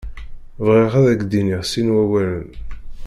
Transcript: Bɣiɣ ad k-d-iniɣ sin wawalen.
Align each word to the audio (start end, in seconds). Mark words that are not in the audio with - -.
Bɣiɣ 0.65 0.93
ad 0.99 1.07
k-d-iniɣ 1.19 1.61
sin 1.71 1.87
wawalen. 1.95 2.49